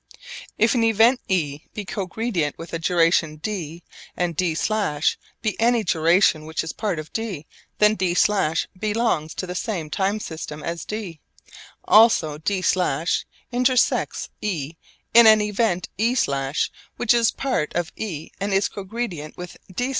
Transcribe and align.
If 0.57 0.73
an 0.73 0.83
event 0.83 1.19
e 1.27 1.65
be 1.75 1.85
cogredient 1.85 2.57
with 2.57 2.73
a 2.73 2.79
duration 2.79 3.35
d, 3.35 3.83
and 4.17 4.35
d′ 4.35 4.57
be 5.43 5.59
any 5.59 5.83
duration 5.83 6.47
which 6.47 6.63
is 6.63 6.73
part 6.73 6.97
of 6.97 7.13
d. 7.13 7.45
Then 7.77 7.93
d′ 7.93 8.17
belongs 8.79 9.35
to 9.35 9.45
the 9.45 9.53
same 9.53 9.91
time 9.91 10.19
system 10.19 10.63
as 10.63 10.85
d. 10.85 11.21
Also 11.85 12.39
d′ 12.39 12.63
intersects 13.51 14.29
e 14.41 14.73
in 15.13 15.27
an 15.27 15.39
event 15.39 15.87
e′ 15.99 16.15
which 16.97 17.13
is 17.13 17.29
part 17.29 17.71
of 17.75 17.91
e 17.95 18.31
and 18.39 18.55
is 18.55 18.69
cogredient 18.69 19.37
with 19.37 19.55
d′. 19.71 19.89